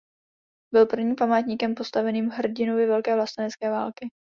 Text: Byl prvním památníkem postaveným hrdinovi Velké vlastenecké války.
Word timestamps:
Byl 0.73 0.85
prvním 0.85 1.15
památníkem 1.15 1.75
postaveným 1.75 2.29
hrdinovi 2.29 2.85
Velké 2.85 3.15
vlastenecké 3.15 3.69
války. 3.69 4.09